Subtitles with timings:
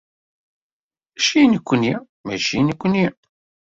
[1.15, 1.93] Mačči i nekkni,
[2.25, 3.05] mačči i nekkni!